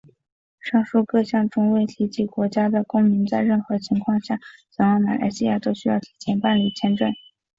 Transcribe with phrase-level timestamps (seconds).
[0.59, 4.39] 上述各项中未提及国家的公民在任何情况下
[4.71, 7.13] 前往马来西亚都需要提前办理签证。